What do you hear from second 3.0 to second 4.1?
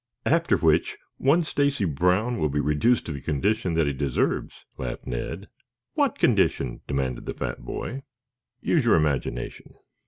to the condition that he